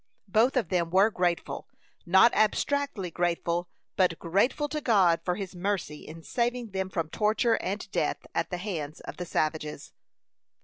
[0.27, 1.67] Both of them were grateful
[2.07, 7.61] not abstractly grateful, but grateful to God for his mercy in saving them from torture
[7.61, 9.93] and death at the hands of the savages.